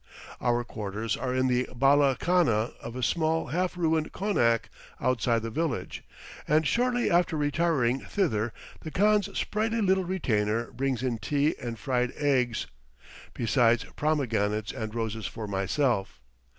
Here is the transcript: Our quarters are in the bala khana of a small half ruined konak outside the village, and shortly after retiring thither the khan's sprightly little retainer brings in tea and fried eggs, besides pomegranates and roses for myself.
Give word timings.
Our 0.41 0.63
quarters 0.63 1.15
are 1.15 1.35
in 1.35 1.45
the 1.45 1.69
bala 1.75 2.15
khana 2.15 2.71
of 2.81 2.95
a 2.95 3.03
small 3.03 3.49
half 3.49 3.77
ruined 3.77 4.11
konak 4.11 4.61
outside 4.99 5.43
the 5.43 5.51
village, 5.51 6.03
and 6.47 6.65
shortly 6.65 7.11
after 7.11 7.37
retiring 7.37 7.99
thither 7.99 8.51
the 8.79 8.89
khan's 8.89 9.29
sprightly 9.37 9.79
little 9.81 10.03
retainer 10.03 10.71
brings 10.71 11.03
in 11.03 11.19
tea 11.19 11.53
and 11.61 11.77
fried 11.77 12.13
eggs, 12.15 12.65
besides 13.35 13.85
pomegranates 13.95 14.71
and 14.71 14.95
roses 14.95 15.27
for 15.27 15.45
myself. 15.47 16.19